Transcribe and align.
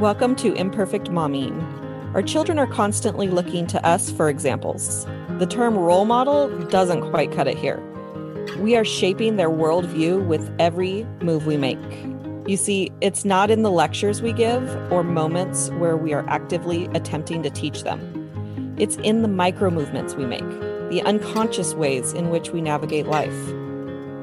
Welcome 0.00 0.36
to 0.36 0.52
Imperfect 0.52 1.10
Momming. 1.10 1.60
Our 2.14 2.22
children 2.22 2.56
are 2.60 2.68
constantly 2.68 3.26
looking 3.26 3.66
to 3.66 3.84
us 3.84 4.12
for 4.12 4.28
examples. 4.28 5.04
The 5.40 5.46
term 5.46 5.76
role 5.76 6.04
model 6.04 6.56
doesn't 6.68 7.10
quite 7.10 7.32
cut 7.32 7.48
it 7.48 7.58
here. 7.58 7.82
We 8.60 8.76
are 8.76 8.84
shaping 8.84 9.34
their 9.34 9.50
worldview 9.50 10.24
with 10.24 10.54
every 10.60 11.02
move 11.20 11.46
we 11.46 11.56
make. 11.56 11.80
You 12.46 12.56
see, 12.56 12.92
it's 13.00 13.24
not 13.24 13.50
in 13.50 13.62
the 13.62 13.72
lectures 13.72 14.22
we 14.22 14.32
give 14.32 14.70
or 14.92 15.02
moments 15.02 15.70
where 15.70 15.96
we 15.96 16.12
are 16.12 16.24
actively 16.28 16.84
attempting 16.94 17.42
to 17.42 17.50
teach 17.50 17.82
them. 17.82 18.76
It's 18.78 18.98
in 18.98 19.22
the 19.22 19.28
micro 19.28 19.68
movements 19.68 20.14
we 20.14 20.26
make, 20.26 20.48
the 20.90 21.02
unconscious 21.06 21.74
ways 21.74 22.12
in 22.12 22.30
which 22.30 22.50
we 22.50 22.62
navigate 22.62 23.08
life. 23.08 23.34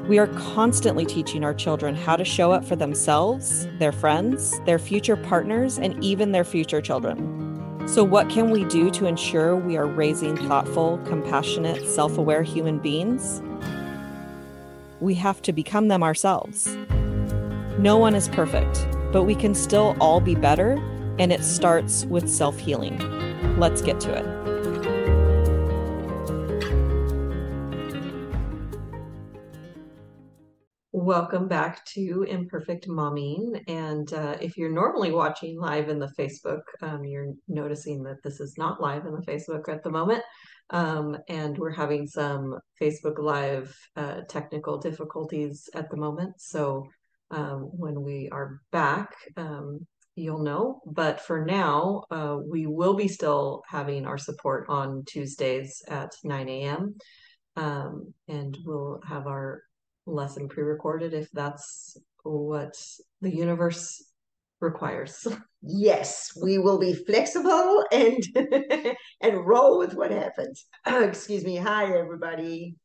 We 0.07 0.19
are 0.19 0.27
constantly 0.27 1.03
teaching 1.03 1.43
our 1.43 1.53
children 1.55 1.95
how 1.95 2.15
to 2.15 2.23
show 2.23 2.51
up 2.51 2.63
for 2.63 2.75
themselves, 2.75 3.67
their 3.79 3.91
friends, 3.91 4.59
their 4.65 4.77
future 4.77 5.17
partners, 5.17 5.79
and 5.79 6.01
even 6.03 6.31
their 6.31 6.43
future 6.43 6.79
children. 6.79 7.87
So, 7.87 8.03
what 8.03 8.29
can 8.29 8.51
we 8.51 8.65
do 8.65 8.91
to 8.91 9.07
ensure 9.07 9.55
we 9.55 9.77
are 9.77 9.87
raising 9.87 10.37
thoughtful, 10.47 10.99
compassionate, 11.05 11.87
self 11.87 12.19
aware 12.19 12.43
human 12.43 12.77
beings? 12.77 13.41
We 14.99 15.15
have 15.15 15.41
to 15.41 15.51
become 15.51 15.87
them 15.87 16.03
ourselves. 16.03 16.77
No 17.79 17.97
one 17.97 18.13
is 18.13 18.29
perfect, 18.29 18.87
but 19.11 19.23
we 19.23 19.33
can 19.33 19.55
still 19.55 19.95
all 19.99 20.21
be 20.21 20.35
better, 20.35 20.73
and 21.17 21.31
it 21.31 21.43
starts 21.43 22.05
with 22.05 22.29
self 22.29 22.59
healing. 22.59 22.99
Let's 23.57 23.81
get 23.81 23.99
to 24.01 24.13
it. 24.13 24.44
Welcome 31.05 31.47
back 31.47 31.85
to 31.93 32.25
Imperfect 32.27 32.87
Momming. 32.87 33.61
And 33.67 34.11
uh, 34.11 34.37
if 34.41 34.57
you're 34.57 34.71
normally 34.71 35.11
watching 35.11 35.55
live 35.55 35.87
in 35.87 35.99
the 35.99 36.11
Facebook, 36.17 36.63
um, 36.81 37.05
you're 37.05 37.35
noticing 37.47 38.01
that 38.05 38.23
this 38.23 38.39
is 38.39 38.57
not 38.57 38.81
live 38.81 39.05
in 39.05 39.13
the 39.13 39.21
Facebook 39.21 39.69
at 39.69 39.83
the 39.83 39.91
moment. 39.91 40.23
Um, 40.71 41.15
and 41.29 41.55
we're 41.59 41.69
having 41.69 42.07
some 42.07 42.57
Facebook 42.81 43.19
Live 43.19 43.77
uh, 43.95 44.21
technical 44.27 44.79
difficulties 44.79 45.69
at 45.75 45.91
the 45.91 45.97
moment. 45.97 46.41
So 46.41 46.87
um, 47.29 47.69
when 47.71 48.01
we 48.01 48.27
are 48.31 48.61
back, 48.71 49.13
um, 49.37 49.85
you'll 50.15 50.41
know. 50.41 50.81
But 50.87 51.21
for 51.21 51.45
now, 51.45 52.05
uh, 52.09 52.37
we 52.43 52.65
will 52.65 52.95
be 52.95 53.09
still 53.09 53.61
having 53.67 54.07
our 54.07 54.17
support 54.17 54.65
on 54.69 55.03
Tuesdays 55.05 55.83
at 55.87 56.15
9 56.23 56.49
a.m. 56.49 56.95
Um, 57.57 58.11
and 58.27 58.57
we'll 58.65 59.01
have 59.07 59.27
our 59.27 59.61
lesson 60.05 60.47
pre-recorded 60.47 61.13
if 61.13 61.29
that's 61.31 61.97
what 62.23 62.75
the 63.21 63.33
universe 63.35 64.03
requires. 64.61 65.27
Yes, 65.61 66.31
we 66.41 66.57
will 66.57 66.79
be 66.79 66.93
flexible 66.93 67.83
and 67.91 68.23
and 69.21 69.45
roll 69.45 69.79
with 69.79 69.93
what 69.93 70.11
happens. 70.11 70.65
excuse 70.85 71.43
me. 71.43 71.55
Hi, 71.57 71.97
everybody. 71.97 72.75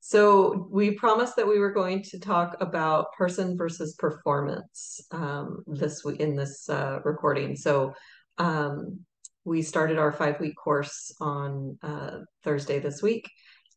So 0.00 0.68
we 0.70 0.92
promised 0.92 1.36
that 1.36 1.46
we 1.46 1.58
were 1.58 1.72
going 1.72 2.02
to 2.04 2.18
talk 2.18 2.56
about 2.60 3.12
person 3.16 3.58
versus 3.58 3.94
performance 3.98 5.00
um, 5.10 5.64
this 5.66 6.04
week 6.04 6.20
in 6.20 6.36
this 6.36 6.68
uh, 6.68 7.00
recording. 7.04 7.56
So 7.56 7.94
um, 8.38 9.00
we 9.44 9.60
started 9.60 9.98
our 9.98 10.12
five 10.12 10.38
week 10.40 10.54
course 10.56 11.12
on 11.20 11.78
uh, 11.82 12.18
Thursday 12.44 12.78
this 12.78 13.02
week, 13.02 13.28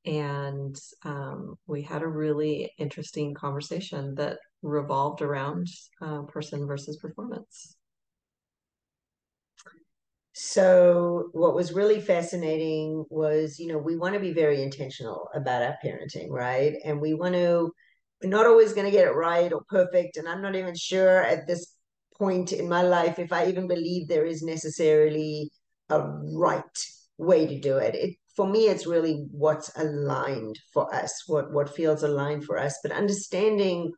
and 0.06 0.76
um, 1.04 1.56
we 1.68 1.82
had 1.84 2.02
a 2.02 2.08
really 2.08 2.72
interesting 2.78 3.34
conversation 3.34 4.16
that 4.16 4.38
revolved 4.62 5.22
around 5.22 5.68
uh, 6.02 6.24
person 6.24 6.66
versus 6.66 6.98
performance. 6.98 7.76
So, 10.34 11.30
what 11.34 11.56
was 11.56 11.74
really 11.74 12.00
fascinating 12.00 13.06
was, 13.10 13.60
you 13.60 13.68
know, 13.68 13.78
we 13.78 13.98
want 13.98 14.14
to 14.14 14.20
be 14.20 14.32
very 14.34 14.62
intentional 14.64 15.28
about 15.36 15.62
our 15.62 15.78
parenting, 15.84 16.30
right? 16.30 16.74
And 16.86 17.02
we 17.02 17.14
want 17.14 17.34
to, 17.36 17.72
we're 18.24 18.30
not 18.30 18.48
always 18.48 18.74
going 18.74 18.86
to 18.86 18.92
get 18.92 19.08
it 19.08 19.12
right 19.12 19.52
or 19.52 19.62
perfect. 19.70 20.18
And 20.18 20.30
I'm 20.30 20.42
not 20.42 20.56
even 20.56 20.76
sure 20.76 21.22
at 21.22 21.48
this 21.48 21.76
point 22.18 22.54
in 22.54 22.70
my 22.70 22.82
life 22.82 23.20
if 23.20 23.34
I 23.34 23.48
even 23.48 23.68
believe 23.68 24.08
there 24.08 24.26
is 24.26 24.42
necessarily 24.42 25.52
a 25.90 26.02
right 26.02 26.64
way 27.18 27.46
to 27.48 27.60
do 27.60 27.78
it. 27.78 27.96
It 27.96 28.16
for 28.36 28.48
me, 28.48 28.68
it's 28.68 28.88
really 28.88 29.26
what's 29.32 29.72
aligned 29.78 30.58
for 30.74 30.94
us, 30.94 31.24
what 31.28 31.52
what 31.52 31.76
feels 31.76 32.04
aligned 32.04 32.46
for 32.46 32.58
us. 32.58 32.78
But 32.82 32.92
understanding 32.92 33.92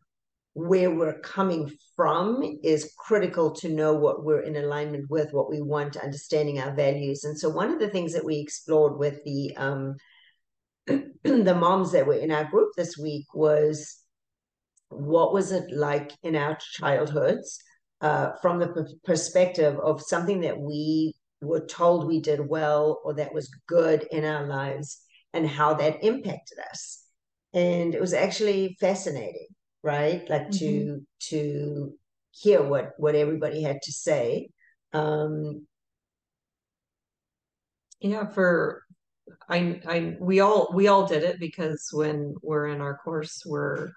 where 0.54 0.92
we're 0.92 1.20
coming 1.20 1.72
from 1.96 2.44
is 2.64 2.94
critical 3.00 3.52
to 3.52 3.70
know 3.70 3.94
what 3.94 4.24
we're 4.24 4.42
in 4.42 4.56
alignment 4.56 5.10
with, 5.10 5.32
what 5.32 5.50
we 5.50 5.62
want, 5.62 5.98
understanding 5.98 6.60
our 6.60 6.74
values. 6.76 7.24
And 7.24 7.38
so, 7.38 7.50
one 7.50 7.72
of 7.72 7.80
the 7.80 7.90
things 7.90 8.14
that 8.14 8.26
we 8.26 8.38
explored 8.38 8.98
with 8.98 9.24
the 9.24 9.56
um, 9.58 9.96
the 11.24 11.56
moms 11.56 11.92
that 11.92 12.06
were 12.06 12.14
in 12.16 12.32
our 12.32 12.46
group 12.46 12.72
this 12.76 12.98
week 12.98 13.26
was 13.34 14.00
what 14.90 15.34
was 15.34 15.52
it 15.52 15.72
like 15.72 16.12
in 16.24 16.36
our 16.36 16.58
childhoods 16.60 17.60
uh, 18.02 18.32
from 18.42 18.60
the 18.60 18.94
perspective 19.06 19.80
of 19.80 20.02
something 20.02 20.42
that 20.42 20.60
we 20.60 21.14
were 21.44 21.66
told 21.66 22.08
we 22.08 22.20
did 22.20 22.40
well 22.40 23.02
or 23.04 23.14
that 23.16 23.34
was 23.34 23.50
good 23.68 24.08
in 24.12 24.26
our 24.26 24.46
lives 24.46 25.02
and 25.34 25.48
how 25.48 25.74
that 25.76 26.04
impacted 26.04 26.60
us. 26.72 27.04
And 27.54 27.94
it 27.94 28.02
was 28.02 28.14
actually 28.14 28.78
fascinating 28.80 29.48
right 29.84 30.28
like 30.30 30.48
mm-hmm. 30.48 30.58
to 30.58 31.06
to 31.20 31.94
hear 32.32 32.64
what 32.64 32.94
what 32.98 33.16
everybody 33.16 33.62
had 33.62 33.82
to 33.84 33.92
say 33.92 34.50
um 34.94 35.68
yeah 38.00 38.26
for 38.26 38.82
i 39.50 39.80
i 39.88 40.16
we 40.20 40.40
all 40.40 40.72
we 40.74 40.88
all 40.88 41.06
did 41.06 41.24
it 41.24 41.40
because 41.40 41.90
when 41.92 42.34
we're 42.42 42.68
in 42.68 42.82
our 42.82 42.98
course 42.98 43.44
we're 43.46 43.92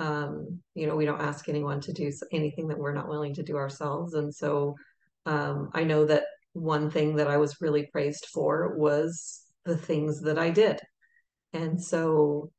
um 0.00 0.60
you 0.74 0.86
know 0.86 0.96
we 0.96 1.06
don't 1.06 1.22
ask 1.22 1.48
anyone 1.48 1.80
to 1.80 1.92
do 1.92 2.12
anything 2.32 2.68
that 2.68 2.78
we're 2.78 2.94
not 2.94 3.08
willing 3.08 3.34
to 3.34 3.42
do 3.42 3.56
ourselves 3.56 4.14
and 4.14 4.34
so 4.34 4.74
um 5.26 5.70
i 5.74 5.84
know 5.84 6.04
that 6.04 6.24
one 6.52 6.90
thing 6.90 7.16
that 7.16 7.28
i 7.28 7.36
was 7.36 7.60
really 7.60 7.86
praised 7.92 8.26
for 8.32 8.76
was 8.76 9.42
the 9.64 9.76
things 9.76 10.20
that 10.22 10.38
i 10.38 10.50
did 10.50 10.78
and 11.52 11.82
so 11.82 12.50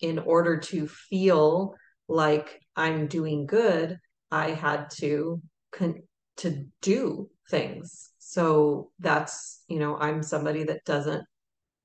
in 0.00 0.18
order 0.18 0.58
to 0.58 0.86
feel 0.86 1.74
like 2.08 2.60
I'm 2.76 3.06
doing 3.06 3.46
good, 3.46 3.98
I 4.30 4.50
had 4.50 4.90
to 4.98 5.40
con- 5.72 6.02
to 6.38 6.66
do 6.82 7.30
things. 7.50 8.10
So 8.18 8.90
that's, 8.98 9.62
you 9.68 9.78
know, 9.78 9.96
I'm 9.96 10.22
somebody 10.22 10.64
that 10.64 10.84
doesn't 10.84 11.24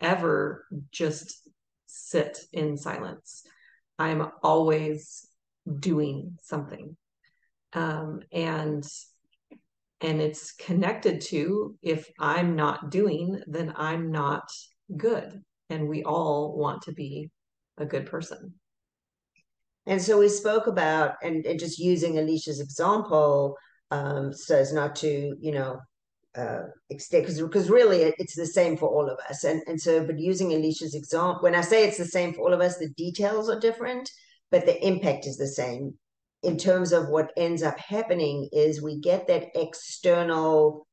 ever 0.01 0.65
just 0.91 1.47
sit 1.85 2.39
in 2.51 2.77
silence. 2.77 3.43
I'm 3.97 4.29
always 4.43 5.25
doing 5.79 6.37
something. 6.41 6.97
Um, 7.73 8.21
and 8.31 8.85
and 10.01 10.21
it's 10.21 10.53
connected 10.53 11.21
to 11.21 11.75
if 11.81 12.09
I'm 12.19 12.55
not 12.55 12.89
doing, 12.89 13.39
then 13.47 13.73
I'm 13.75 14.11
not 14.11 14.43
good. 14.97 15.41
And 15.69 15.87
we 15.87 16.03
all 16.03 16.57
want 16.57 16.81
to 16.83 16.91
be 16.91 17.29
a 17.77 17.85
good 17.85 18.05
person. 18.07 18.53
And 19.85 20.01
so 20.01 20.19
we 20.19 20.29
spoke 20.29 20.67
about, 20.67 21.15
and, 21.23 21.45
and 21.45 21.59
just 21.59 21.79
using 21.79 22.13
Alysia's 22.13 22.59
example, 22.59 23.55
um, 23.89 24.33
so 24.33 24.57
as 24.57 24.73
not 24.73 24.95
to, 24.97 25.35
you 25.39 25.51
know, 25.51 25.79
uh, 26.35 26.61
extend, 26.89 27.23
because 27.23 27.41
because 27.41 27.69
really 27.69 28.03
it, 28.03 28.15
it's 28.17 28.35
the 28.35 28.45
same 28.45 28.77
for 28.77 28.87
all 28.87 29.09
of 29.09 29.19
us. 29.29 29.43
And 29.43 29.61
and 29.67 29.81
so, 29.81 30.05
but 30.05 30.19
using 30.19 30.49
Alysia's 30.49 30.95
example, 30.95 31.41
when 31.41 31.55
I 31.55 31.61
say 31.61 31.85
it's 31.85 31.97
the 31.97 32.05
same 32.05 32.33
for 32.33 32.41
all 32.41 32.53
of 32.53 32.61
us, 32.61 32.77
the 32.77 32.89
details 32.89 33.49
are 33.49 33.59
different, 33.59 34.09
but 34.49 34.65
the 34.65 34.85
impact 34.85 35.25
is 35.25 35.37
the 35.37 35.47
same. 35.47 35.95
In 36.43 36.57
terms 36.57 36.91
of 36.91 37.09
what 37.09 37.31
ends 37.37 37.61
up 37.61 37.77
happening 37.77 38.49
is 38.51 38.81
we 38.81 38.99
get 38.99 39.27
that 39.27 39.49
external 39.55 40.87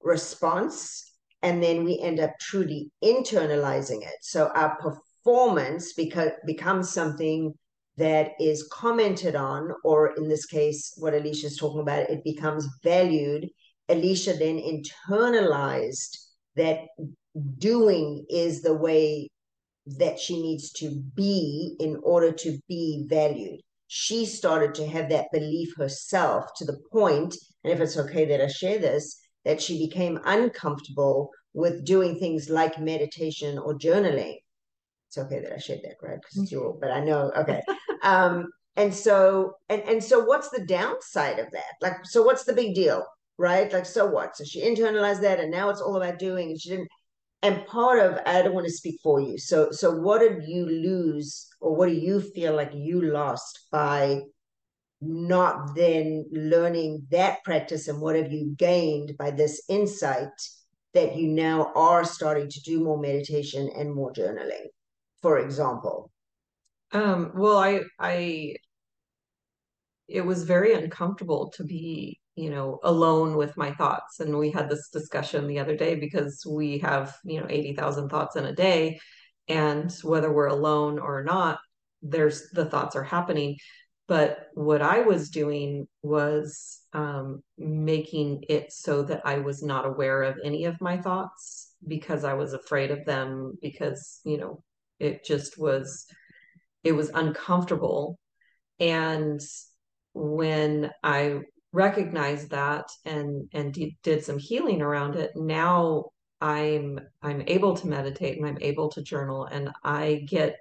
response, 0.00 1.12
and 1.42 1.62
then 1.62 1.84
we 1.84 2.00
end 2.00 2.20
up 2.20 2.30
truly 2.40 2.90
internalizing 3.04 4.02
it. 4.02 4.16
So 4.22 4.48
our 4.54 4.76
performance 4.76 5.92
because 5.92 6.30
becomes 6.46 6.90
something 6.90 7.52
that 7.96 8.32
is 8.40 8.68
commented 8.72 9.34
on, 9.36 9.72
or 9.84 10.14
in 10.16 10.28
this 10.28 10.46
case, 10.46 10.94
what 10.98 11.14
Alysia 11.14 11.44
is 11.44 11.56
talking 11.58 11.80
about, 11.80 12.08
it 12.08 12.24
becomes 12.24 12.66
valued. 12.82 13.48
Alysia 13.88 14.38
then 14.38 14.58
internalized 14.58 16.16
that 16.56 16.78
doing 17.58 18.24
is 18.30 18.62
the 18.62 18.74
way 18.74 19.28
that 19.86 20.18
she 20.18 20.40
needs 20.40 20.70
to 20.72 21.02
be 21.14 21.76
in 21.80 21.98
order 22.02 22.32
to 22.32 22.58
be 22.68 23.04
valued. 23.08 23.60
She 23.88 24.24
started 24.26 24.74
to 24.76 24.86
have 24.86 25.08
that 25.10 25.26
belief 25.32 25.74
herself 25.76 26.50
to 26.56 26.64
the 26.64 26.78
point, 26.92 27.34
and 27.64 27.72
if 27.72 27.80
it's 27.80 27.96
okay 27.98 28.24
that 28.26 28.40
I 28.40 28.46
share 28.46 28.78
this, 28.78 29.18
that 29.44 29.60
she 29.60 29.86
became 29.86 30.20
uncomfortable 30.24 31.30
with 31.54 31.84
doing 31.84 32.18
things 32.18 32.48
like 32.48 32.78
meditation 32.78 33.58
or 33.58 33.74
journaling 33.78 34.36
it's 35.08 35.16
okay 35.16 35.40
that 35.40 35.54
I 35.54 35.58
shared 35.58 35.80
that, 35.84 35.94
right? 36.02 36.18
Because 36.20 36.42
it's 36.42 36.52
your, 36.52 36.76
but 36.78 36.90
I 36.90 37.00
know, 37.00 37.32
okay. 37.34 37.62
um, 38.02 38.48
and 38.78 38.94
so 38.94 39.54
and 39.68 39.82
and 39.82 40.02
so 40.02 40.20
what's 40.20 40.48
the 40.50 40.64
downside 40.64 41.38
of 41.38 41.50
that 41.50 41.74
like 41.82 41.96
so 42.04 42.22
what's 42.22 42.44
the 42.44 42.52
big 42.52 42.74
deal 42.74 43.04
right 43.36 43.72
like 43.72 43.84
so 43.84 44.06
what 44.06 44.36
so 44.36 44.44
she 44.44 44.62
internalized 44.62 45.20
that 45.20 45.40
and 45.40 45.50
now 45.50 45.68
it's 45.68 45.80
all 45.80 45.96
about 45.96 46.18
doing 46.18 46.50
and 46.50 46.60
she 46.60 46.70
didn't 46.70 46.88
and 47.42 47.66
part 47.66 47.98
of 48.00 48.18
i 48.26 48.42
don't 48.42 48.54
want 48.54 48.66
to 48.66 48.72
speak 48.72 48.98
for 49.02 49.20
you. 49.20 49.38
So 49.38 49.70
so 49.70 49.90
what 49.90 50.20
did 50.20 50.44
you 50.46 50.66
lose 50.66 51.48
or 51.60 51.74
what 51.74 51.88
do 51.88 51.94
you 51.94 52.20
feel 52.20 52.54
like 52.54 52.72
you 52.74 53.00
lost 53.02 53.66
by 53.70 54.22
not 55.00 55.76
then 55.76 56.24
learning 56.32 57.06
that 57.10 57.44
practice 57.44 57.86
and 57.86 58.00
what 58.00 58.16
have 58.16 58.32
you 58.32 58.54
gained 58.56 59.16
by 59.16 59.30
this 59.30 59.62
insight 59.68 60.28
that 60.94 61.16
you 61.16 61.28
now 61.28 61.72
are 61.76 62.04
starting 62.04 62.48
to 62.48 62.60
do 62.62 62.82
more 62.82 62.98
meditation 62.98 63.70
and 63.76 63.94
more 63.94 64.12
journaling 64.12 64.66
for 65.22 65.38
example? 65.38 66.10
Um 66.92 67.32
well 67.34 67.58
i 67.58 67.80
i 67.98 68.56
it 70.08 70.24
was 70.24 70.44
very 70.44 70.72
uncomfortable 70.72 71.50
to 71.50 71.64
be 71.64 72.18
you 72.38 72.50
know 72.50 72.78
alone 72.82 73.36
with 73.36 73.56
my 73.56 73.72
thoughts. 73.72 74.20
And 74.20 74.38
we 74.38 74.50
had 74.50 74.68
this 74.68 74.88
discussion 74.90 75.46
the 75.46 75.58
other 75.58 75.76
day 75.76 75.94
because 75.96 76.44
we 76.48 76.78
have 76.78 77.16
you 77.24 77.40
know 77.40 77.46
80,000 77.48 78.08
thoughts 78.08 78.36
in 78.36 78.44
a 78.44 78.54
day. 78.54 79.00
And 79.48 79.90
whether 80.02 80.32
we're 80.32 80.46
alone 80.46 80.98
or 80.98 81.24
not 81.24 81.58
there's 82.02 82.50
the 82.50 82.66
thoughts 82.66 82.96
are 82.96 83.04
happening. 83.04 83.56
But 84.06 84.46
what 84.54 84.80
i 84.80 85.00
was 85.00 85.28
doing 85.28 85.86
was 86.02 86.80
um, 86.94 87.42
making 87.58 88.44
it 88.48 88.72
so 88.72 89.02
that 89.02 89.22
i 89.26 89.38
was 89.38 89.62
not 89.62 89.84
aware 89.84 90.22
of 90.22 90.38
any 90.42 90.64
of 90.64 90.80
my 90.80 90.96
thoughts 90.96 91.72
because 91.86 92.24
i 92.24 92.32
was 92.32 92.54
afraid 92.54 92.90
of 92.90 93.04
them 93.04 93.58
because 93.60 94.20
you 94.24 94.38
know 94.38 94.62
it 94.98 95.24
just 95.24 95.58
was 95.58 96.06
it 96.84 96.92
was 96.92 97.10
uncomfortable. 97.10 98.18
And 98.80 99.40
when 100.14 100.90
I 101.02 101.40
recognized 101.72 102.50
that 102.50 102.86
and 103.04 103.48
and 103.52 103.76
did 104.02 104.24
some 104.24 104.38
healing 104.38 104.82
around 104.82 105.16
it, 105.16 105.32
now 105.34 106.06
I'm 106.40 107.00
I'm 107.22 107.42
able 107.46 107.74
to 107.76 107.88
meditate 107.88 108.38
and 108.38 108.46
I'm 108.46 108.58
able 108.60 108.88
to 108.90 109.02
journal 109.02 109.46
and 109.46 109.70
I 109.84 110.24
get 110.28 110.56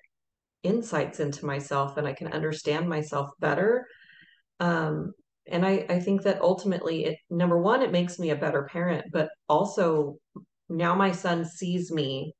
insights 0.63 1.19
into 1.19 1.45
myself 1.45 1.97
and 1.97 2.07
I 2.07 2.13
can 2.13 2.27
understand 2.27 2.89
myself 2.89 3.29
better. 3.39 3.87
Um, 4.59 5.13
and 5.49 5.65
I, 5.65 5.85
I 5.89 5.99
think 5.99 6.23
that 6.23 6.41
ultimately 6.41 7.05
it 7.05 7.17
number 7.29 7.57
one, 7.57 7.81
it 7.81 7.91
makes 7.91 8.19
me 8.19 8.31
a 8.31 8.35
better 8.35 8.63
parent, 8.63 9.05
but 9.13 9.29
also 9.47 10.17
now 10.69 10.95
my 10.95 11.11
son 11.11 11.45
sees 11.45 11.91
me 11.91 12.33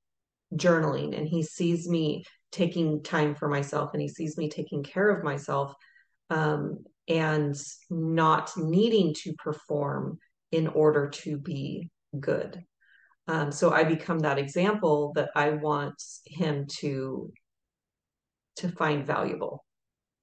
journaling 0.56 1.18
and 1.18 1.28
he 1.28 1.44
sees 1.44 1.88
me 1.88 2.24
taking 2.52 3.04
time 3.04 3.36
for 3.36 3.48
myself 3.48 3.92
and 3.94 4.02
he 4.02 4.08
sees 4.08 4.38
me 4.38 4.50
taking 4.50 4.84
care 4.84 5.10
of 5.10 5.24
myself 5.24 5.74
um, 6.30 6.84
and 7.08 7.56
not 7.90 8.52
needing 8.58 9.14
to 9.14 9.34
perform 9.34 10.18
in 10.52 10.68
order 10.68 11.10
to 11.10 11.38
be 11.38 11.90
good. 12.20 12.64
Um, 13.28 13.52
so 13.52 13.72
I 13.72 13.84
become 13.84 14.20
that 14.20 14.40
example 14.40 15.12
that 15.16 15.30
I 15.36 15.52
want 15.52 16.02
him 16.26 16.66
to 16.80 17.32
to 18.58 18.70
find 18.70 19.06
valuable. 19.06 19.64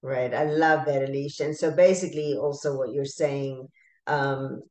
Right. 0.02 0.34
I 0.34 0.44
love 0.44 0.86
that, 0.86 1.08
Alysia. 1.08 1.46
And 1.46 1.56
so 1.56 1.70
basically 1.70 2.34
also 2.34 2.76
what 2.76 2.92
you're 2.92 3.04
saying, 3.04 3.68
um, 4.06 4.62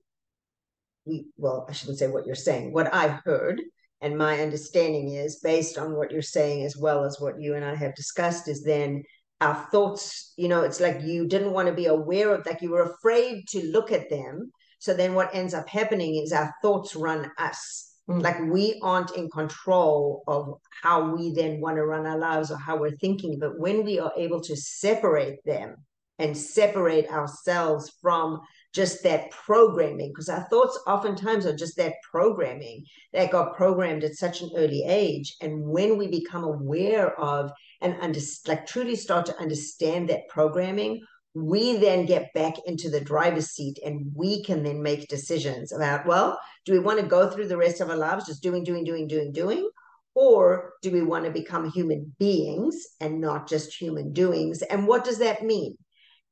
we 1.06 1.27
well, 1.38 1.66
I 1.69 1.74
shouldn't 1.74 2.00
say 2.00 2.07
what 2.07 2.25
you're 2.25 2.36
saying. 2.36 2.74
What 2.74 2.94
I've 2.94 3.21
heard 3.24 3.62
and 4.01 4.18
my 4.18 4.42
understanding 4.42 5.13
is 5.13 5.39
based 5.39 5.77
on 5.77 5.95
what 5.95 6.12
you're 6.12 6.21
saying 6.21 6.66
as 6.66 6.75
well 6.75 7.06
as 7.06 7.21
what 7.21 7.39
you 7.39 7.56
and 7.56 7.63
I 7.63 7.74
have 7.74 7.95
discussed 7.95 8.50
is 8.50 8.62
then 8.62 9.04
our 9.44 9.68
thoughts, 9.72 10.34
you 10.38 10.48
know, 10.48 10.62
it's 10.62 10.80
like 10.80 11.01
you 11.01 11.28
didn't 11.28 11.51
want 11.51 11.68
to 11.68 11.74
be 11.74 11.86
aware 11.86 12.34
of, 12.34 12.45
like 12.45 12.62
you 12.62 12.72
were 12.72 12.94
afraid 12.94 13.48
to 13.50 13.72
look 13.72 13.92
at 13.92 14.10
them. 14.10 14.51
So 14.80 14.94
then 14.94 15.13
what 15.13 15.34
ends 15.34 15.54
up 15.54 15.68
happening 15.68 16.16
is 16.16 16.31
our 16.31 16.54
thoughts 16.62 16.95
run 16.95 17.30
us. 17.38 17.92
Mm. 18.10 18.22
Like 18.22 18.40
we 18.42 18.80
aren't 18.81 19.16
in 19.16 19.30
control 19.30 20.24
of 20.28 20.56
how 20.81 21.16
we 21.16 21.34
then 21.34 21.62
want 21.62 21.78
to 21.78 21.86
run 21.86 22.06
our 22.06 22.18
lives 22.18 22.51
or 22.51 22.57
how 22.57 22.78
we're 22.78 22.98
thinking. 22.98 23.38
But 23.40 23.60
when 23.60 23.84
we 23.84 24.00
are 24.00 24.13
able 24.18 24.42
to 24.42 24.56
separate 24.56 25.44
them 25.45 25.75
and 26.19 26.38
separate 26.38 27.10
ourselves 27.10 27.92
from 28.01 28.40
just 28.74 29.04
that 29.04 29.30
programming, 29.30 30.10
because 30.10 30.30
our 30.30 30.44
thoughts 30.50 30.80
oftentimes 30.88 31.46
are 31.46 31.56
just 31.56 31.78
that 31.78 31.94
programming 32.10 32.84
that 33.14 33.31
got 33.31 33.56
programmed 33.56 34.04
at 34.04 34.16
such 34.16 34.42
an 34.42 34.50
early 34.56 34.84
age. 34.84 35.36
And 35.42 35.64
when 35.64 35.98
we 35.98 36.08
become 36.08 36.44
aware 36.44 37.18
of 37.20 37.52
and 37.81 37.96
under, 38.02 38.20
like 38.48 38.66
truly 38.66 38.96
start 38.96 39.28
to 39.28 39.40
understand 39.40 40.10
that 40.10 40.28
programming, 40.28 41.02
we 41.36 41.78
then 41.78 42.06
get 42.06 42.34
back 42.34 42.54
into 42.66 42.90
the 42.90 43.02
driver's 43.02 43.52
seat 43.52 43.80
and 43.86 44.12
we 44.16 44.44
can 44.44 44.64
then 44.64 44.81
make 44.81 45.08
decisions 45.08 45.72
about, 45.72 46.06
well, 46.06 46.40
do 46.66 46.74
we 46.74 46.80
want 46.80 47.00
to 47.00 47.06
go 47.06 47.30
through 47.30 47.48
the 47.48 47.58
rest 47.58 47.81
of 47.81 47.90
our 47.90 47.96
lives 47.96 48.28
just 48.28 48.44
doing, 48.44 48.64
doing, 48.64 48.84
doing, 48.84 49.08
doing, 49.08 49.31
doing? 49.31 49.69
Or 50.16 50.74
do 50.84 50.92
we 50.92 51.02
want 51.02 51.26
to 51.26 51.31
become 51.31 51.72
human 51.72 52.16
beings 52.19 52.86
and 53.00 53.19
not 53.19 53.48
just 53.48 53.74
human 53.74 54.14
doings? 54.14 54.62
And 54.62 54.88
what 54.88 55.04
does 55.04 55.18
that 55.19 55.44
mean? 55.44 55.76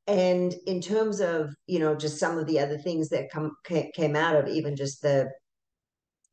And 0.06 0.54
in 0.66 0.80
terms 0.80 1.20
of, 1.20 1.54
you 1.66 1.78
know, 1.78 1.94
just 1.94 2.18
some 2.18 2.38
of 2.38 2.46
the 2.46 2.58
other 2.58 2.78
things 2.78 3.08
that 3.10 3.30
come 3.30 3.52
came 3.64 4.16
out 4.16 4.36
of 4.36 4.48
even 4.48 4.74
just 4.76 5.02
the 5.02 5.30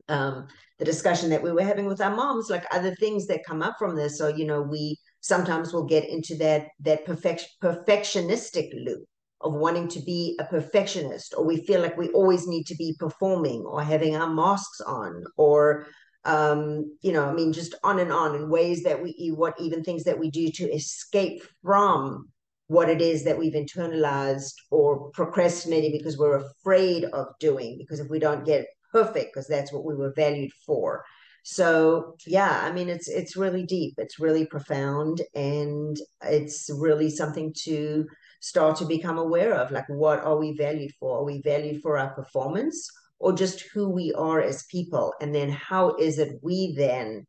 um, 0.07 0.47
the 0.79 0.85
discussion 0.85 1.29
that 1.29 1.43
we 1.43 1.51
were 1.51 1.63
having 1.63 1.85
with 1.85 2.01
our 2.01 2.15
moms, 2.15 2.49
like 2.49 2.65
other 2.71 2.95
things 2.95 3.27
that 3.27 3.45
come 3.45 3.61
up 3.61 3.75
from 3.77 3.95
this. 3.95 4.17
So, 4.17 4.27
you 4.27 4.45
know, 4.45 4.61
we 4.61 4.97
sometimes 5.21 5.71
we'll 5.71 5.85
get 5.85 6.09
into 6.09 6.35
that 6.37 6.67
that 6.79 7.05
perfect 7.05 7.47
perfectionistic 7.61 8.69
loop 8.73 9.05
of 9.41 9.53
wanting 9.53 9.87
to 9.87 10.01
be 10.01 10.37
a 10.39 10.43
perfectionist 10.45 11.33
or 11.37 11.45
we 11.45 11.65
feel 11.65 11.81
like 11.81 11.97
we 11.97 12.09
always 12.09 12.47
need 12.47 12.65
to 12.67 12.75
be 12.75 12.95
performing 12.99 13.61
or 13.61 13.81
having 13.81 14.15
our 14.15 14.29
masks 14.29 14.81
on 14.81 15.23
or 15.37 15.85
um 16.25 16.91
you 17.01 17.13
know 17.13 17.25
i 17.25 17.33
mean 17.33 17.53
just 17.53 17.73
on 17.83 17.99
and 17.99 18.11
on 18.11 18.35
in 18.35 18.49
ways 18.49 18.83
that 18.83 19.01
we 19.01 19.31
what 19.33 19.53
even 19.57 19.81
things 19.81 20.03
that 20.03 20.19
we 20.19 20.29
do 20.29 20.51
to 20.51 20.69
escape 20.73 21.41
from 21.63 22.27
what 22.69 22.87
it 22.87 23.01
is 23.01 23.23
that 23.23 23.37
we've 23.37 23.53
internalized 23.53 24.53
or 24.69 25.09
procrastinating 25.09 25.91
because 25.91 26.19
we're 26.19 26.37
afraid 26.37 27.03
of 27.05 27.25
doing 27.39 27.77
because 27.79 27.99
if 27.99 28.07
we 28.11 28.19
don't 28.19 28.45
get 28.45 28.67
perfect 28.93 29.33
because 29.33 29.47
that's 29.47 29.73
what 29.73 29.83
we 29.83 29.95
were 29.95 30.13
valued 30.15 30.51
for. 30.67 31.03
So 31.43 32.15
yeah 32.27 32.61
i 32.63 32.71
mean 32.71 32.87
it's 32.87 33.09
it's 33.09 33.35
really 33.35 33.65
deep. 33.65 33.95
It's 33.97 34.19
really 34.19 34.45
profound 34.45 35.21
and 35.33 35.97
it's 36.21 36.69
really 36.71 37.09
something 37.09 37.53
to 37.63 38.05
start 38.39 38.77
to 38.77 38.85
become 38.85 39.17
aware 39.17 39.53
of 39.55 39.71
like 39.71 39.89
what 39.89 40.19
are 40.19 40.37
we 40.37 40.55
valued 40.55 40.91
for? 40.99 41.19
Are 41.19 41.25
we 41.25 41.41
valued 41.41 41.81
for 41.81 41.97
our 41.97 42.13
performance 42.13 42.87
or 43.17 43.33
just 43.33 43.65
who 43.73 43.89
we 43.89 44.13
are 44.13 44.41
as 44.41 44.67
people? 44.69 45.13
And 45.21 45.33
then 45.33 45.49
how 45.49 45.95
is 45.95 46.19
it 46.19 46.37
we 46.43 46.75
then 46.77 47.25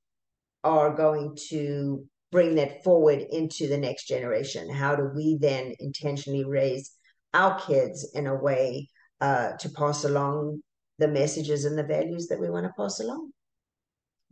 are 0.65 0.95
going 0.95 1.35
to 1.49 2.05
bring 2.31 2.55
that 2.55 2.83
forward 2.85 3.21
into 3.31 3.69
the 3.69 3.79
next 3.79 4.07
generation 4.07 4.69
how 4.71 4.95
do 4.95 5.11
we 5.15 5.37
then 5.41 5.75
intentionally 5.81 6.45
raise 6.45 6.93
our 7.35 7.59
kids 7.61 8.11
in 8.15 8.27
a 8.27 8.35
way 8.35 8.89
uh, 9.21 9.53
to 9.59 9.69
pass 9.71 10.05
along 10.05 10.61
the 10.99 11.09
messages 11.09 11.65
and 11.65 11.79
the 11.79 11.85
values 11.85 12.27
that 12.29 12.41
we 12.41 12.51
want 12.51 12.65
to 12.65 12.73
pass 12.77 13.01
along 13.01 13.31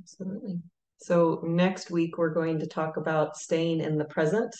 Absolutely. 0.00 0.60
So 0.98 1.40
next 1.44 1.90
week 1.90 2.18
we're 2.18 2.34
going 2.34 2.58
to 2.60 2.66
talk 2.66 2.96
about 2.96 3.36
staying 3.36 3.80
in 3.80 3.98
the 3.98 4.04
present. 4.04 4.54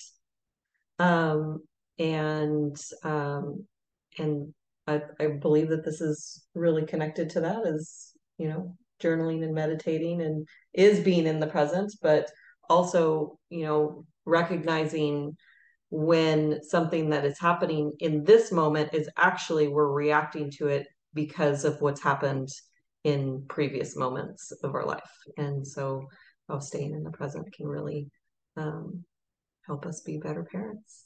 Um, 0.99 1.62
and 1.99 2.76
um, 3.04 3.66
and 4.18 4.54
I, 4.87 5.02
I 5.21 5.26
believe 5.28 5.68
that 5.68 5.85
this 5.85 6.00
is 6.00 6.45
really 6.54 6.87
connected 6.87 7.30
to 7.30 7.40
that 7.40 7.66
is, 7.66 8.12
you 8.38 8.49
know, 8.49 8.76
journaling 9.02 9.45
and 9.45 9.54
meditating 9.54 10.23
and 10.23 10.47
is 10.73 11.00
being 11.00 11.26
in 11.26 11.40
the 11.40 11.47
present, 11.47 11.92
but 12.02 12.30
also, 12.69 13.39
you 13.51 13.65
know, 13.65 14.05
recognizing 14.25 15.37
when 15.91 16.63
something 16.63 17.11
that 17.11 17.25
is 17.25 17.39
happening 17.39 17.93
in 18.01 18.25
this 18.25 18.53
moment 18.53 18.91
is 18.93 19.09
actually 19.17 19.69
we're 19.69 19.91
reacting 19.91 20.51
to 20.51 20.69
it 20.69 20.87
because 21.15 21.65
of 21.65 21.81
what's 21.81 22.03
happened 22.03 22.49
in 23.05 23.45
previous 23.49 23.97
moments 23.97 24.53
of 24.63 24.75
our 24.75 24.85
life. 24.85 25.11
And 25.39 25.67
so 25.67 26.07
how 26.49 26.59
staying 26.59 26.93
in 26.93 27.05
the 27.05 27.11
present 27.11 27.53
can 27.55 27.67
really 27.67 28.11
um, 28.57 29.05
help 29.67 29.87
us 29.87 30.01
be 30.01 30.19
better 30.19 30.45
parents. 30.45 31.05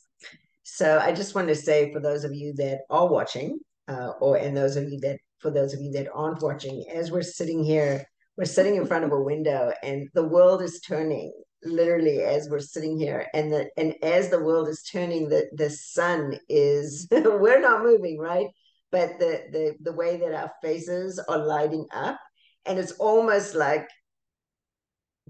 So 0.64 0.98
I 0.98 1.12
just 1.12 1.34
want 1.34 1.48
to 1.48 1.54
say 1.54 1.92
for 1.92 2.00
those 2.00 2.24
of 2.24 2.32
you 2.32 2.54
that 2.54 2.80
are 2.90 3.08
watching, 3.08 3.58
uh, 3.88 4.12
or 4.20 4.36
and 4.36 4.56
those 4.56 4.76
of 4.76 4.88
you 4.88 4.98
that 5.00 5.18
for 5.38 5.50
those 5.50 5.74
of 5.74 5.80
you 5.80 5.90
that 5.92 6.08
aren't 6.14 6.42
watching, 6.42 6.84
as 6.92 7.10
we're 7.10 7.22
sitting 7.22 7.62
here, 7.64 8.04
we're 8.36 8.44
sitting 8.44 8.76
in 8.76 8.86
front 8.86 9.04
of 9.04 9.12
a 9.12 9.20
window 9.20 9.72
and 9.82 10.08
the 10.14 10.26
world 10.26 10.62
is 10.62 10.80
turning 10.80 11.32
literally 11.64 12.20
as 12.20 12.48
we're 12.50 12.60
sitting 12.60 12.98
here 12.98 13.26
and 13.34 13.52
the 13.52 13.68
and 13.76 13.94
as 14.02 14.30
the 14.30 14.42
world 14.42 14.68
is 14.68 14.82
turning 14.82 15.28
the 15.28 15.48
the 15.52 15.70
sun 15.70 16.38
is 16.48 17.06
we're 17.12 17.60
not 17.60 17.82
moving 17.82 18.18
right? 18.18 18.46
But 18.90 19.18
the 19.18 19.44
the 19.52 19.74
the 19.80 19.92
way 19.92 20.16
that 20.18 20.34
our 20.34 20.52
faces 20.62 21.18
are 21.28 21.38
lighting 21.38 21.86
up 21.92 22.18
and 22.66 22.78
it's 22.78 22.92
almost 22.92 23.54
like 23.54 23.88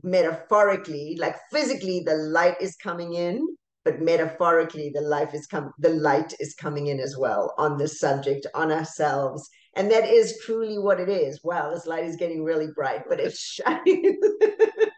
metaphorically 0.02 1.16
like 1.20 1.36
physically 1.52 2.02
the 2.04 2.14
light 2.14 2.56
is 2.60 2.76
coming 2.76 3.14
in 3.14 3.46
but 3.84 4.00
metaphorically 4.00 4.90
the 4.94 5.00
life 5.00 5.34
is 5.34 5.46
come 5.46 5.72
the 5.78 5.90
light 5.90 6.34
is 6.40 6.54
coming 6.54 6.88
in 6.88 7.00
as 7.00 7.16
well 7.18 7.54
on 7.58 7.78
this 7.78 7.98
subject 7.98 8.46
on 8.54 8.70
ourselves. 8.70 9.48
And 9.74 9.90
that 9.90 10.04
is 10.04 10.38
truly 10.44 10.78
what 10.78 11.00
it 11.00 11.08
is. 11.08 11.40
Wow 11.42 11.72
this 11.72 11.86
light 11.86 12.04
is 12.04 12.16
getting 12.16 12.44
really 12.44 12.68
bright 12.74 13.02
but 13.08 13.20
it's 13.20 13.38
shining 13.40 14.20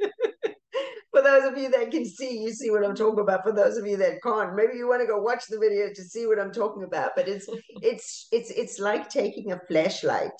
those 1.24 1.44
of 1.44 1.58
you 1.58 1.70
that 1.70 1.90
can 1.90 2.04
see 2.04 2.38
you 2.38 2.52
see 2.52 2.70
what 2.70 2.84
i'm 2.84 2.94
talking 2.94 3.20
about. 3.20 3.42
For 3.42 3.52
those 3.52 3.76
of 3.76 3.86
you 3.86 3.96
that 3.98 4.22
can't 4.22 4.54
maybe 4.54 4.76
you 4.76 4.88
want 4.88 5.02
to 5.02 5.06
go 5.06 5.18
watch 5.20 5.44
the 5.48 5.58
video 5.58 5.88
to 5.92 6.02
see 6.02 6.26
what 6.26 6.38
i'm 6.38 6.52
talking 6.52 6.84
about. 6.84 7.12
But 7.16 7.28
it's 7.28 7.46
it's 7.82 8.28
it's 8.30 8.50
it's 8.50 8.78
like 8.78 9.08
taking 9.08 9.52
a 9.52 9.60
flashlight 9.68 10.30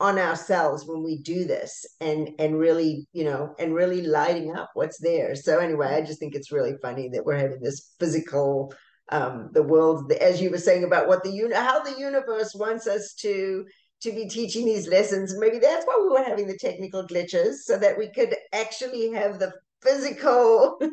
on 0.00 0.18
ourselves 0.18 0.84
when 0.86 1.04
we 1.04 1.18
do 1.18 1.44
this 1.44 1.84
and 2.00 2.30
and 2.38 2.58
really 2.58 3.06
you 3.12 3.24
know 3.24 3.54
and 3.58 3.74
really 3.74 4.02
lighting 4.02 4.56
up 4.56 4.70
what's 4.74 4.98
there. 5.00 5.34
So 5.34 5.58
anyway 5.58 5.88
i 5.88 6.00
just 6.00 6.18
think 6.18 6.34
it's 6.34 6.52
really 6.52 6.76
funny 6.80 7.08
that 7.10 7.24
we're 7.24 7.36
having 7.38 7.60
this 7.60 7.92
physical 7.98 8.72
um 9.10 9.50
the 9.52 9.62
world 9.62 10.10
as 10.12 10.40
you 10.40 10.50
were 10.50 10.58
saying 10.58 10.84
about 10.84 11.08
what 11.08 11.22
the 11.22 11.30
uni- 11.30 11.54
how 11.54 11.80
the 11.80 11.98
universe 11.98 12.54
wants 12.54 12.86
us 12.86 13.12
to 13.20 13.64
to 14.04 14.12
be 14.12 14.28
teaching 14.28 14.66
these 14.66 14.86
lessons. 14.86 15.34
Maybe 15.38 15.58
that's 15.58 15.86
why 15.86 15.98
we 16.00 16.10
were 16.10 16.22
having 16.22 16.46
the 16.46 16.58
technical 16.58 17.06
glitches 17.06 17.54
so 17.64 17.78
that 17.78 17.98
we 17.98 18.08
could 18.08 18.36
actually 18.52 19.10
have 19.12 19.38
the 19.38 19.52
physical 19.84 20.80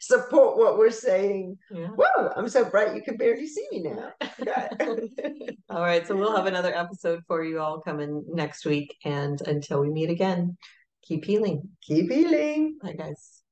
support 0.00 0.58
what 0.58 0.78
we're 0.78 0.90
saying. 0.90 1.58
Yeah. 1.70 1.88
Whoa, 1.88 2.32
I'm 2.36 2.48
so 2.48 2.64
bright 2.64 2.94
you 2.94 3.02
can 3.02 3.16
barely 3.16 3.46
see 3.46 3.66
me 3.70 3.82
now. 3.82 4.12
all 5.70 5.80
right, 5.80 6.06
so 6.06 6.16
we'll 6.16 6.36
have 6.36 6.46
another 6.46 6.76
episode 6.76 7.22
for 7.26 7.44
you 7.44 7.60
all 7.60 7.80
coming 7.80 8.24
next 8.28 8.64
week. 8.64 8.96
And 9.04 9.40
until 9.46 9.80
we 9.80 9.90
meet 9.90 10.10
again, 10.10 10.56
keep 11.02 11.24
healing. 11.24 11.68
Keep 11.82 12.10
healing. 12.10 12.78
Bye, 12.82 12.94
guys. 12.94 13.42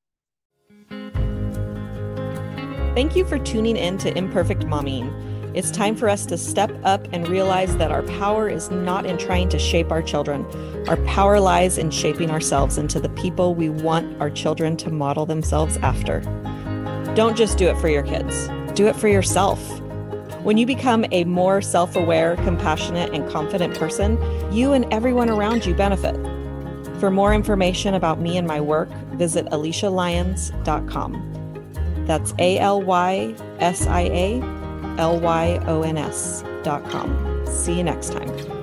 Thank 2.94 3.14
you 3.14 3.24
for 3.24 3.38
tuning 3.38 3.76
in 3.76 3.98
to 3.98 4.16
Imperfect 4.16 4.66
Momming. 4.66 5.29
It's 5.52 5.72
time 5.72 5.96
for 5.96 6.08
us 6.08 6.26
to 6.26 6.38
step 6.38 6.70
up 6.84 7.08
and 7.12 7.26
realize 7.26 7.76
that 7.78 7.90
our 7.90 8.02
power 8.02 8.48
is 8.48 8.70
not 8.70 9.04
in 9.04 9.18
trying 9.18 9.48
to 9.48 9.58
shape 9.58 9.90
our 9.90 10.00
children. 10.00 10.46
Our 10.88 10.96
power 10.98 11.40
lies 11.40 11.76
in 11.76 11.90
shaping 11.90 12.30
ourselves 12.30 12.78
into 12.78 13.00
the 13.00 13.08
people 13.10 13.56
we 13.56 13.68
want 13.68 14.20
our 14.20 14.30
children 14.30 14.76
to 14.76 14.90
model 14.90 15.26
themselves 15.26 15.76
after. 15.78 16.20
Don't 17.16 17.36
just 17.36 17.58
do 17.58 17.66
it 17.66 17.76
for 17.78 17.88
your 17.88 18.04
kids, 18.04 18.48
do 18.74 18.86
it 18.86 18.94
for 18.94 19.08
yourself. 19.08 19.58
When 20.44 20.56
you 20.56 20.66
become 20.66 21.04
a 21.10 21.24
more 21.24 21.60
self 21.60 21.96
aware, 21.96 22.36
compassionate, 22.36 23.12
and 23.12 23.28
confident 23.28 23.76
person, 23.76 24.18
you 24.52 24.72
and 24.72 24.86
everyone 24.92 25.30
around 25.30 25.66
you 25.66 25.74
benefit. 25.74 26.14
For 27.00 27.10
more 27.10 27.34
information 27.34 27.94
about 27.94 28.20
me 28.20 28.38
and 28.38 28.46
my 28.46 28.60
work, 28.60 28.88
visit 29.14 29.46
alysialyons.com. 29.46 32.04
That's 32.06 32.34
A 32.38 32.58
L 32.58 32.80
Y 32.82 33.34
S 33.58 33.88
I 33.88 34.02
A 34.02 34.59
L 34.98 35.20
Y 35.20 35.60
O 35.66 35.82
N 35.82 35.98
S. 35.98 36.44
See 37.46 37.76
you 37.76 37.84
next 37.84 38.12
time. 38.12 38.59